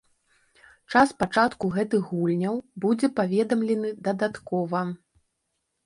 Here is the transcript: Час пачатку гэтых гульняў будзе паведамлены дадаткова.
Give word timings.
Час 0.93 1.13
пачатку 1.23 1.65
гэтых 1.77 2.09
гульняў 2.17 2.55
будзе 2.87 3.13
паведамлены 3.23 3.89
дадаткова. 4.09 4.87